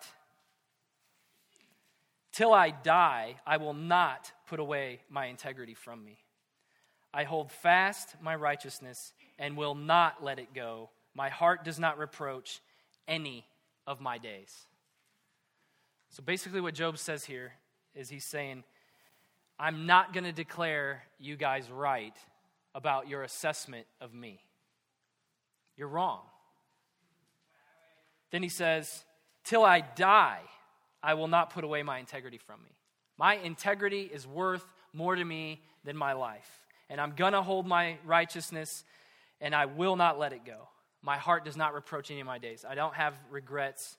[2.32, 6.20] Till I die, I will not put away my integrity from me.
[7.14, 10.90] I hold fast my righteousness and will not let it go.
[11.16, 12.62] My heart does not reproach
[13.08, 13.48] any
[13.88, 14.54] of my days.
[16.10, 17.54] So basically, what Job says here
[17.96, 18.64] is he's saying,
[19.60, 22.16] I'm not going to declare you guys right
[22.76, 24.40] about your assessment of me.
[25.76, 26.22] You're wrong.
[28.32, 29.04] Then he says,
[29.44, 30.42] Till I die,
[31.02, 32.72] I will not put away my integrity from me.
[33.18, 36.60] My integrity is worth more to me than my life.
[36.90, 38.84] And I'm going to hold my righteousness
[39.40, 40.68] and I will not let it go.
[41.02, 42.66] My heart does not reproach any of my days.
[42.68, 43.98] I don't have regrets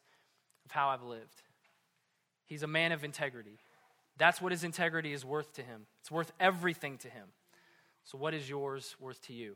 [0.64, 1.42] of how I've lived.
[2.46, 3.58] He's a man of integrity.
[4.16, 5.86] That's what his integrity is worth to him.
[6.00, 7.28] It's worth everything to him.
[8.04, 9.54] So, what is yours worth to you?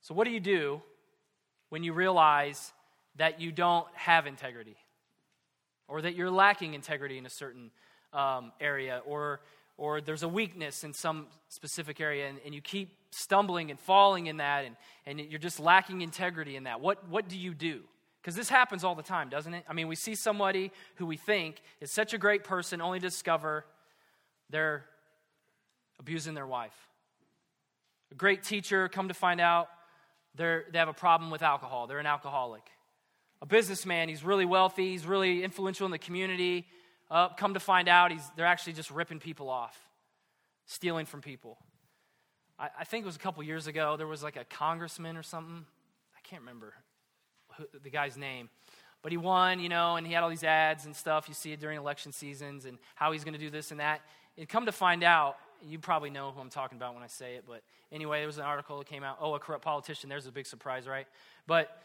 [0.00, 0.80] So, what do you do
[1.68, 2.72] when you realize
[3.20, 4.76] that you don't have integrity?
[5.90, 7.70] or that you're lacking integrity in a certain
[8.12, 9.40] um, area, or,
[9.76, 14.26] or there's a weakness in some specific area, and, and you keep stumbling and falling
[14.26, 16.80] in that, and, and you're just lacking integrity in that.
[16.80, 17.80] What, what do you do?
[18.22, 19.64] Because this happens all the time, doesn't it?
[19.68, 23.06] I mean, we see somebody who we think is such a great person, only to
[23.06, 23.64] discover
[24.48, 24.84] they're
[25.98, 26.76] abusing their wife.
[28.12, 29.68] A great teacher, come to find out
[30.36, 32.62] they they have a problem with alcohol, they're an alcoholic
[33.42, 34.08] a businessman.
[34.08, 36.66] He's really wealthy, he's really influential in the community.
[37.10, 39.76] Uh, come to find out, he's, they're actually just ripping people off,
[40.66, 41.58] stealing from people.
[42.58, 45.22] I, I think it was a couple years ago, there was like a congressman or
[45.22, 45.66] something.
[46.16, 46.74] I can't remember
[47.56, 48.48] who, the guy's name.
[49.02, 51.26] But he won, you know, and he had all these ads and stuff.
[51.26, 54.02] You see it during election seasons and how he's going to do this and that.
[54.36, 57.36] And come to find out, you probably know who I'm talking about when I say
[57.36, 57.44] it.
[57.46, 59.16] But anyway, there was an article that came out.
[59.18, 60.10] Oh, a corrupt politician.
[60.10, 61.06] There's a big surprise, right?
[61.46, 61.80] But,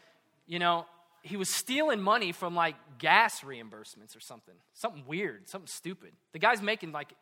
[0.46, 0.84] you know,
[1.26, 4.54] he was stealing money from like gas reimbursements or something.
[4.74, 6.12] Something weird, something stupid.
[6.32, 7.12] The guy's making like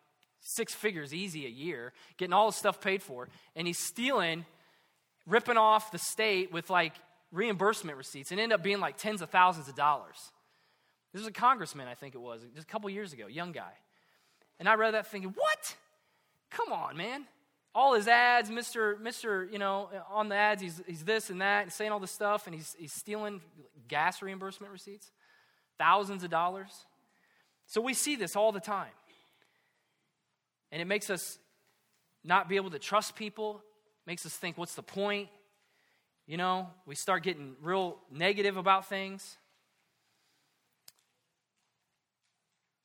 [0.40, 4.44] six figures easy a year, getting all his stuff paid for, and he's stealing,
[5.26, 6.92] ripping off the state with like
[7.32, 10.30] reimbursement receipts and end up being like tens of thousands of dollars.
[11.12, 13.72] This was a congressman, I think it was, just a couple years ago, young guy.
[14.58, 15.76] And I read that thinking, what?
[16.50, 17.26] Come on, man
[17.74, 19.00] all his ads, Mr.
[19.00, 19.50] Mr.
[19.50, 22.46] You know, on the ads, he's, he's this and that, and saying all this stuff,
[22.46, 23.40] and he's, he's stealing
[23.88, 25.10] gas reimbursement receipts,
[25.78, 26.86] thousands of dollars.
[27.66, 28.92] So we see this all the time.
[30.70, 31.38] And it makes us
[32.22, 33.60] not be able to trust people,
[34.06, 35.28] makes us think, what's the point?
[36.26, 39.36] You know, we start getting real negative about things.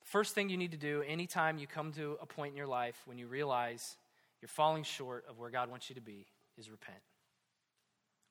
[0.04, 3.00] First thing you need to do anytime you come to a point in your life
[3.06, 3.96] when you realize
[4.40, 6.26] you're falling short of where God wants you to be
[6.58, 6.98] is repent.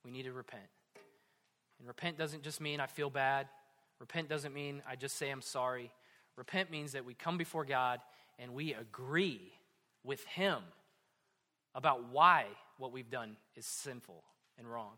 [0.03, 0.63] We need to repent.
[1.79, 3.47] And repent doesn't just mean I feel bad.
[3.99, 5.91] Repent doesn't mean I just say I'm sorry.
[6.35, 7.99] Repent means that we come before God
[8.37, 9.51] and we agree
[10.03, 10.59] with Him
[11.75, 12.45] about why
[12.77, 14.23] what we've done is sinful
[14.57, 14.93] and wrong,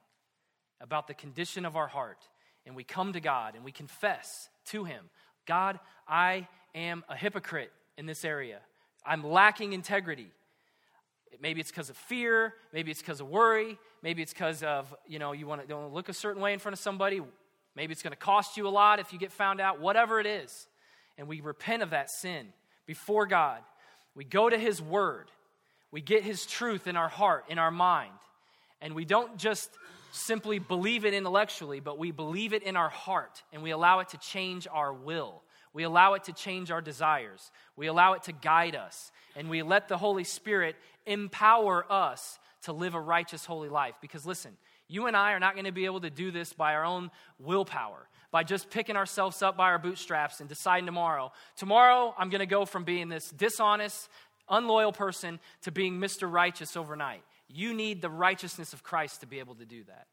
[0.80, 2.28] about the condition of our heart.
[2.66, 5.10] And we come to God and we confess to Him
[5.48, 8.60] God, I am a hypocrite in this area.
[9.06, 10.30] I'm lacking integrity.
[11.40, 12.54] Maybe it's because of fear.
[12.74, 13.78] Maybe it's because of worry.
[14.02, 16.74] Maybe it's because of, you know, you want to look a certain way in front
[16.74, 17.22] of somebody.
[17.76, 19.80] Maybe it's going to cost you a lot if you get found out.
[19.80, 20.68] Whatever it is.
[21.18, 22.48] And we repent of that sin
[22.86, 23.62] before God.
[24.16, 25.32] We go to His Word.
[25.92, 28.14] We get His truth in our heart, in our mind.
[28.82, 29.70] And we don't just
[30.12, 34.10] simply believe it intellectually, but we believe it in our heart and we allow it
[34.10, 35.42] to change our will.
[35.74, 37.50] We allow it to change our desires.
[37.78, 39.12] We allow it to guide us.
[39.38, 43.96] And we let the Holy Spirit empower us to live a righteous, holy life.
[44.02, 46.76] Because listen, you and I are not going to be able to do this by
[46.76, 52.14] our own willpower, by just picking ourselves up by our bootstraps and deciding tomorrow, tomorrow
[52.18, 54.10] I'm going to go from being this dishonest,
[54.50, 56.32] unloyal person to being Mr.
[56.32, 57.24] Righteous overnight.
[57.48, 60.08] You need the righteousness of Christ to be able to do that.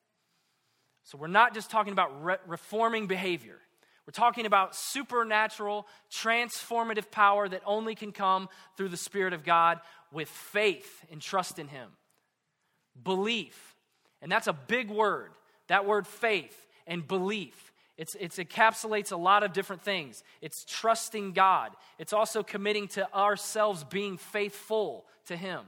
[1.05, 3.59] So we're not just talking about re- reforming behavior.
[4.09, 9.81] We're talking about supernatural, transformative power that only can come through the Spirit of God
[10.11, 11.91] with faith and trust in Him.
[13.05, 13.77] Belief.
[14.23, 15.33] And that's a big word.
[15.67, 17.71] That word faith and belief.
[17.99, 20.25] It's, it encapsulates a lot of different things.
[20.41, 21.73] It's trusting God.
[21.99, 25.61] It's also committing to ourselves being faithful to Him.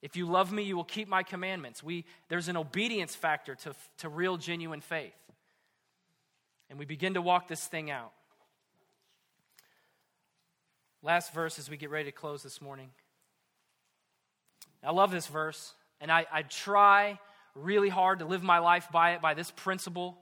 [0.00, 1.82] If you love me, you will keep my commandments.
[1.82, 5.12] We, there's an obedience factor to, to real, genuine faith.
[6.68, 8.12] And we begin to walk this thing out.
[11.02, 12.90] Last verse as we get ready to close this morning.
[14.82, 17.18] I love this verse, and I, I try
[17.54, 20.16] really hard to live my life by it, by this principle.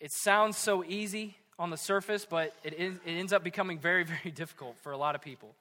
[0.00, 4.04] It sounds so easy on the surface, but it, is, it ends up becoming very,
[4.22, 5.54] very difficult for a lot of people.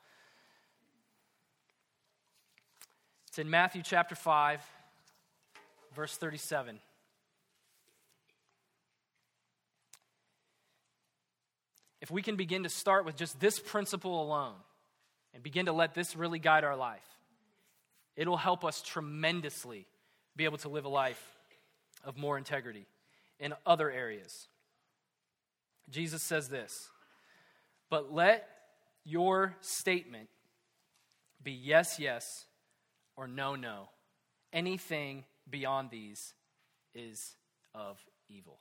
[3.27, 4.61] It's in Matthew chapter 5,
[5.95, 6.79] verse 37.
[12.03, 14.55] If we can begin to start with just this principle alone
[15.33, 17.07] and begin to let this really guide our life,
[18.17, 19.87] it'll help us tremendously
[20.35, 21.23] be able to live a life
[22.03, 22.87] of more integrity
[23.39, 24.49] in other areas.
[25.89, 26.89] Jesus says this,
[27.89, 28.49] but let
[29.05, 30.27] your statement
[31.41, 32.43] be yes, yes
[33.15, 33.87] or no, no.
[34.51, 36.33] Anything beyond these
[36.93, 37.37] is
[37.73, 38.57] of evil.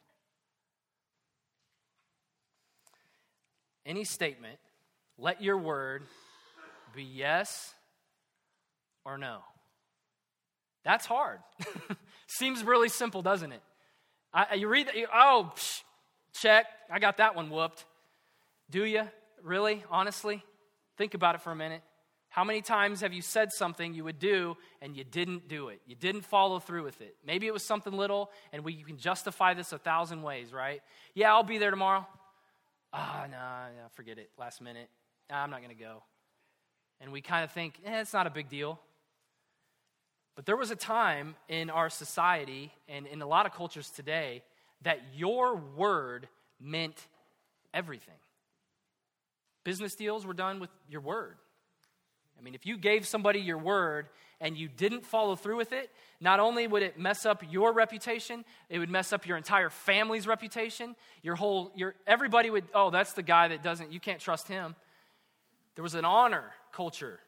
[3.85, 4.59] Any statement,
[5.19, 6.03] let your word
[6.95, 7.75] be yes
[9.05, 9.39] or no.
[10.85, 11.39] That's hard.
[12.27, 13.63] Seems really simple, doesn't it?
[14.35, 15.83] I, you read, you, oh, psh,
[16.35, 17.85] check, I got that one whooped.
[18.71, 19.09] Do you?
[19.43, 19.85] Really?
[19.91, 20.43] Honestly?
[20.97, 21.83] Think about it for a minute.
[22.33, 25.83] How many times have you said something you would do and you didn't do it?
[25.87, 27.15] You didn't follow through with it.
[27.27, 30.81] Maybe it was something little, and we can justify this a thousand ways, right?
[31.15, 32.07] Yeah, I'll be there tomorrow.
[32.93, 34.31] Ah, oh, no, no, forget it.
[34.39, 34.89] Last minute.
[35.31, 36.03] I'm not going to go.
[37.01, 38.79] And we kind of think, eh, it's not a big deal.
[40.35, 44.43] But there was a time in our society and in a lot of cultures today
[44.83, 46.29] that your word
[46.61, 47.07] meant
[47.75, 48.15] everything.
[49.65, 51.37] Business deals were done with your word.
[52.43, 54.09] I mean, if you gave somebody your word
[54.41, 58.45] and you didn't follow through with it, not only would it mess up your reputation,
[58.69, 60.97] it would mess up your entire family's reputation.
[61.23, 64.75] Your whole, your, everybody would, oh, that's the guy that doesn't, you can't trust him.
[65.77, 67.21] There was an honor culture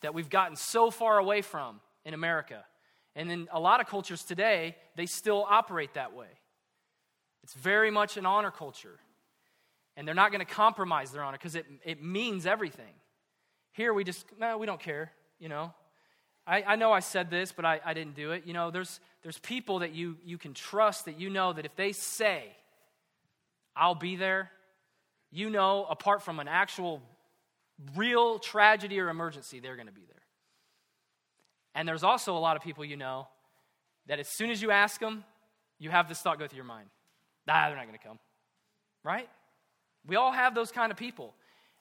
[0.00, 2.64] that we've gotten so far away from in America.
[3.14, 6.28] And in a lot of cultures today, they still operate that way.
[7.42, 8.98] It's very much an honor culture.
[9.94, 12.94] And they're not going to compromise their honor because it, it means everything.
[13.72, 15.72] Here we just, no, we don't care, you know.
[16.46, 18.44] I, I know I said this, but I, I didn't do it.
[18.46, 21.76] You know, there's, there's people that you, you can trust that you know that if
[21.76, 22.44] they say,
[23.76, 24.50] I'll be there,
[25.30, 27.02] you know, apart from an actual
[27.94, 30.22] real tragedy or emergency, they're going to be there.
[31.74, 33.28] And there's also a lot of people you know
[34.06, 35.24] that as soon as you ask them,
[35.78, 36.88] you have this thought go through your mind.
[37.48, 38.18] Ah, they're not going to come.
[39.04, 39.28] Right?
[40.06, 41.34] We all have those kind of people.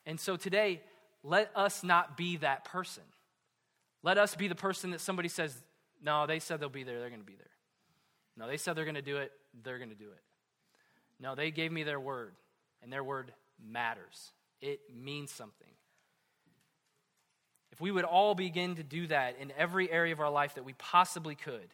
[0.05, 0.81] And so today,
[1.28, 3.03] let us not be that person.
[4.01, 5.55] Let us be the person that somebody says,
[6.01, 7.45] no, they said they'll be there, they're going to be there.
[8.38, 9.32] No, they said they're going to do it,
[9.63, 10.21] they're going to do it.
[11.19, 12.34] No, they gave me their word,
[12.82, 14.32] and their word matters.
[14.61, 15.67] It means something.
[17.71, 20.63] If we would all begin to do that in every area of our life that
[20.63, 21.67] we possibly could,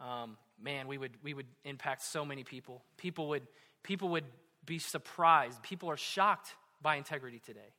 [0.00, 2.84] um, man, we would, we would impact so many people.
[2.98, 3.46] People would,
[3.82, 4.24] people would
[4.64, 5.62] be surprised.
[5.62, 7.72] People are shocked by integrity today.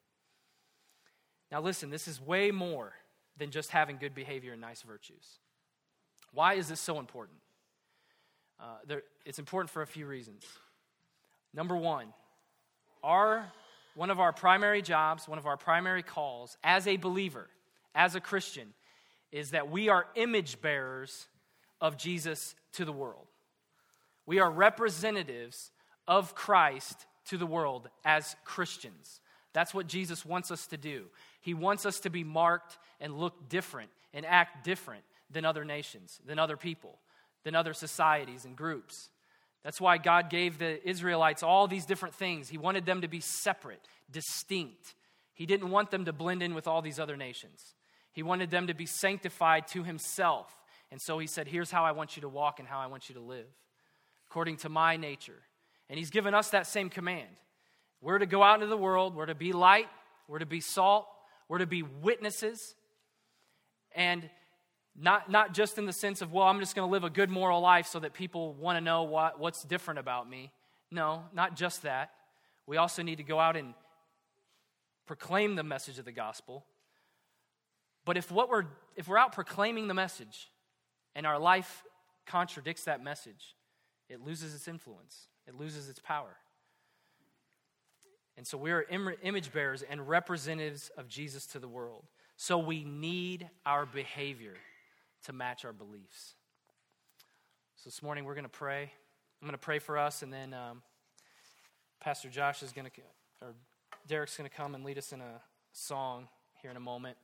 [1.51, 2.93] Now, listen, this is way more
[3.37, 5.39] than just having good behavior and nice virtues.
[6.33, 7.39] Why is this so important?
[8.59, 10.43] Uh, there, it's important for a few reasons.
[11.53, 12.07] Number one,
[13.03, 13.51] our,
[13.95, 17.47] one of our primary jobs, one of our primary calls as a believer,
[17.93, 18.73] as a Christian,
[19.31, 21.27] is that we are image bearers
[21.81, 23.27] of Jesus to the world.
[24.25, 25.71] We are representatives
[26.07, 29.21] of Christ to the world as Christians.
[29.53, 31.05] That's what Jesus wants us to do.
[31.45, 36.19] He wants us to be marked and look different and act different than other nations,
[36.25, 36.97] than other people,
[37.43, 39.09] than other societies and groups.
[39.63, 42.49] That's why God gave the Israelites all these different things.
[42.49, 43.79] He wanted them to be separate,
[44.09, 44.95] distinct.
[45.35, 47.75] He didn't want them to blend in with all these other nations.
[48.11, 50.51] He wanted them to be sanctified to Himself.
[50.89, 53.07] And so He said, Here's how I want you to walk and how I want
[53.07, 53.45] you to live,
[54.31, 55.43] according to my nature.
[55.91, 57.29] And He's given us that same command.
[58.01, 59.89] We're to go out into the world, we're to be light,
[60.27, 61.07] we're to be salt,
[61.47, 62.75] we're to be witnesses.
[63.93, 64.29] And
[64.95, 67.29] not, not just in the sense of, well, I'm just going to live a good
[67.29, 70.51] moral life so that people want to know what, what's different about me.
[70.91, 72.11] No, not just that.
[72.67, 73.73] We also need to go out and
[75.05, 76.65] proclaim the message of the gospel.
[78.05, 78.65] But if, what we're,
[78.95, 80.49] if we're out proclaiming the message
[81.15, 81.83] and our life
[82.25, 83.55] contradicts that message,
[84.09, 86.37] it loses its influence, it loses its power.
[88.37, 92.03] And so we are image bearers and representatives of Jesus to the world.
[92.35, 94.55] So we need our behavior
[95.25, 96.33] to match our beliefs.
[97.77, 98.91] So this morning we're going to pray.
[99.41, 100.81] I'm going to pray for us, and then um,
[101.99, 102.91] Pastor Josh is going to,
[103.41, 103.53] or
[104.07, 106.27] Derek's going to come and lead us in a song
[106.61, 107.17] here in a moment.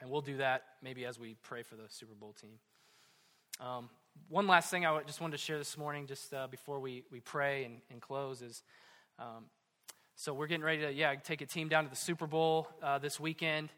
[0.00, 2.58] And we'll do that maybe as we pray for the Super Bowl team.
[3.60, 3.88] Um,
[4.28, 7.20] one last thing I just wanted to share this morning, just uh, before we, we
[7.20, 8.62] pray and, and close, is
[9.18, 9.44] um,
[10.16, 12.98] so we're getting ready to, yeah, take a team down to the Super Bowl uh,
[12.98, 13.70] this weekend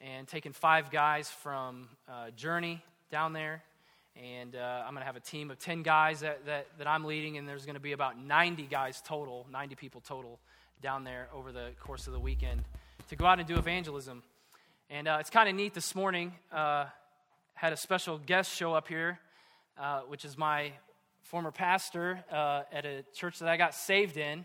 [0.00, 3.62] and taking five guys from uh, Journey down there.
[4.16, 7.04] And uh, I'm going to have a team of 10 guys that, that, that I'm
[7.04, 10.38] leading, and there's going to be about 90 guys total, 90 people total
[10.82, 12.62] down there over the course of the weekend
[13.08, 14.22] to go out and do evangelism.
[14.90, 16.32] And uh, it's kind of neat this morning.
[16.52, 16.86] Uh,
[17.54, 19.18] had a special guest show up here,
[19.78, 20.72] uh, which is my
[21.22, 24.44] former pastor uh, at a church that I got saved in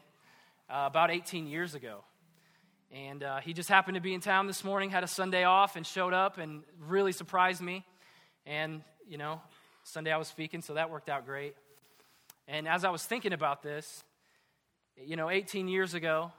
[0.71, 2.03] about 18 years ago.
[2.91, 5.75] And uh, he just happened to be in town this morning, had a Sunday off,
[5.75, 7.85] and showed up and really surprised me.
[8.45, 9.41] And, you know,
[9.83, 11.55] Sunday I was speaking, so that worked out great.
[12.47, 14.03] And as I was thinking about this,
[14.97, 16.31] you know, 18 years ago,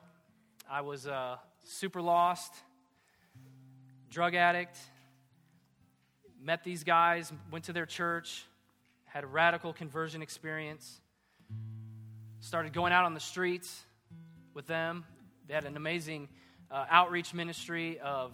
[0.71, 2.53] I was uh, super lost,
[4.11, 4.79] drug addict,
[6.43, 8.45] met these guys, went to their church,
[9.05, 11.01] had a radical conversion experience,
[12.41, 13.85] started going out on the streets
[14.55, 15.05] with them.
[15.49, 16.29] They had an amazing
[16.71, 18.33] uh, outreach ministry of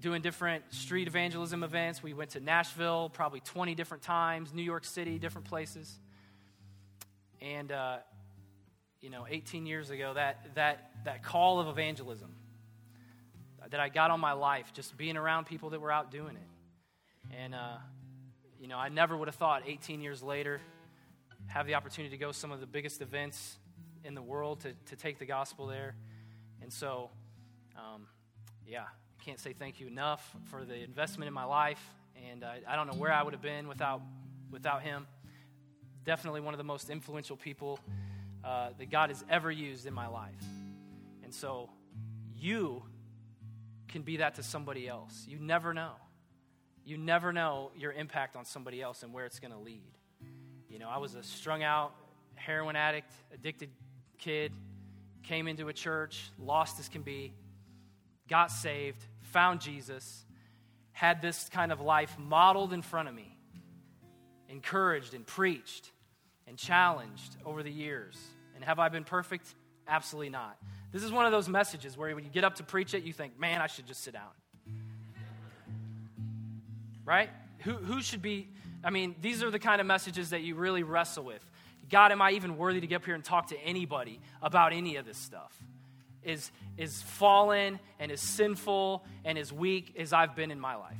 [0.00, 2.02] doing different street evangelism events.
[2.02, 5.98] We went to Nashville probably 20 different times, New York City, different places.
[7.40, 7.98] And, uh,
[9.00, 12.34] you know, 18 years ago, that, that, that call of evangelism
[13.70, 17.34] that I got on my life, just being around people that were out doing it.
[17.36, 17.76] And, uh,
[18.60, 20.60] you know, I never would have thought 18 years later,
[21.46, 23.56] have the opportunity to go some of the biggest events
[24.04, 25.94] in the world to, to take the gospel there.
[26.62, 27.10] And so,
[27.76, 28.06] um,
[28.66, 31.82] yeah, I can't say thank you enough for the investment in my life.
[32.30, 34.02] And I, I don't know where I would have been without,
[34.50, 35.06] without him.
[36.04, 37.80] Definitely one of the most influential people
[38.44, 40.44] uh, that God has ever used in my life.
[41.22, 41.70] And so
[42.36, 42.82] you
[43.88, 45.24] can be that to somebody else.
[45.26, 45.92] You never know.
[46.84, 49.92] You never know your impact on somebody else and where it's going to lead.
[50.68, 51.94] You know, I was a strung out
[52.34, 53.70] heroin addict, addicted
[54.18, 54.52] kid,
[55.22, 57.32] came into a church, lost as can be,
[58.28, 60.24] got saved, found Jesus,
[60.92, 63.36] had this kind of life modeled in front of me,
[64.48, 65.90] encouraged and preached
[66.46, 68.16] and challenged over the years.
[68.54, 69.54] And have I been perfect?
[69.88, 70.56] Absolutely not.
[70.92, 73.12] This is one of those messages where when you get up to preach it, you
[73.12, 74.30] think, man, I should just sit down.
[77.04, 77.30] Right?
[77.60, 78.48] Who, who should be,
[78.84, 81.44] I mean, these are the kind of messages that you really wrestle with.
[81.90, 84.96] God, am I even worthy to get up here and talk to anybody about any
[84.96, 85.52] of this stuff?
[86.22, 90.96] Is, is fallen and as sinful and as weak as I've been in my life.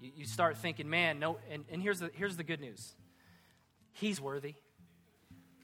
[0.00, 2.94] You, you start thinking, man, no, and, and here's, the, here's the good news
[3.92, 4.54] He's worthy.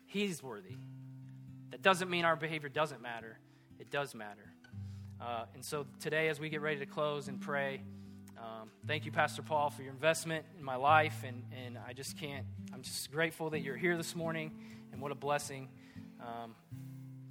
[0.07, 0.76] He's worthy.
[1.70, 3.38] That doesn't mean our behavior doesn't matter,
[3.78, 4.52] it does matter.
[5.20, 7.80] Uh, and so today, as we get ready to close and pray,
[8.45, 11.24] Um, thank you, Pastor Paul, for your investment in my life.
[11.26, 14.53] And, and I just can't, I'm just grateful that you're here this morning.
[14.92, 15.68] And what a blessing
[16.20, 16.55] um,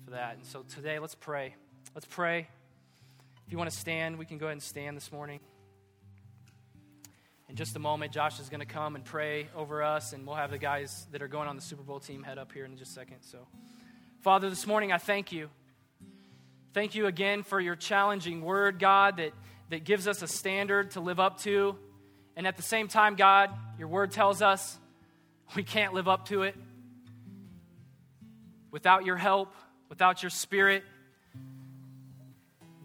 [0.06, 0.38] for that.
[0.38, 1.54] And so today, let's pray.
[1.94, 2.48] Let's pray.
[3.46, 5.40] If you want to stand, we can go ahead and stand this morning.
[7.48, 10.38] In just a moment, Josh is going to come and pray over us, and we'll
[10.38, 12.76] have the guys that are going on the Super Bowl team head up here in
[12.76, 13.18] just a second.
[13.22, 13.38] So,
[14.22, 15.52] Father, this morning I thank you.
[16.74, 19.34] Thank you again for your challenging word, God, that,
[19.74, 21.76] that gives us a standard to live up to.
[22.36, 23.50] And at the same time, God,
[23.80, 24.78] your word tells us
[25.56, 26.56] we can't live up to it.
[28.70, 29.52] Without your help,
[29.90, 30.84] without your spirit,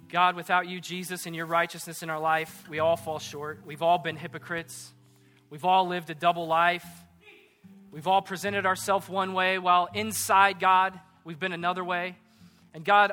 [0.09, 3.61] God, without you, Jesus, and your righteousness in our life, we all fall short.
[3.67, 4.91] We've all been hypocrites.
[5.51, 6.87] We've all lived a double life.
[7.93, 12.17] We've all presented ourselves one way while inside God, we've been another way.
[12.73, 13.13] And God,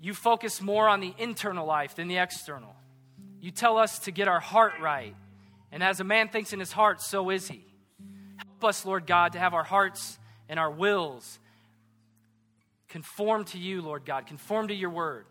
[0.00, 2.74] you focus more on the internal life than the external.
[3.40, 5.14] You tell us to get our heart right.
[5.72, 7.64] And as a man thinks in his heart, so is he.
[8.36, 10.18] Help us, Lord God, to have our hearts
[10.48, 11.38] and our wills
[12.88, 15.26] conform to you, Lord God, conform to your word.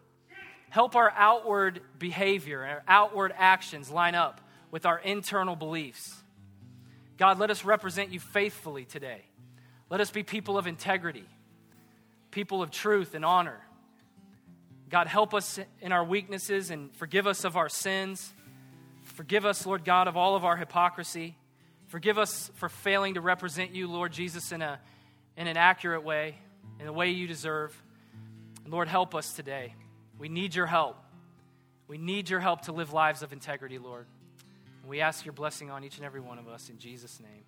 [0.70, 4.42] Help our outward behavior and our outward actions line up
[4.72, 6.14] with our internal beliefs.
[7.18, 9.22] God, let us represent you faithfully today.
[9.90, 11.26] Let us be people of integrity,
[12.30, 13.65] people of truth and honor.
[14.96, 18.34] God, help us in our weaknesses and forgive us of our sins.
[19.04, 21.36] Forgive us, Lord God, of all of our hypocrisy.
[21.88, 24.80] Forgive us for failing to represent you, Lord Jesus, in, a,
[25.36, 26.38] in an accurate way,
[26.80, 27.76] in the way you deserve.
[28.66, 29.76] Lord, help us today.
[30.18, 30.96] We need your help.
[31.90, 34.08] We need your help to live lives of integrity, Lord.
[34.82, 37.44] And we ask your blessing on each and every one of us in Jesus' name.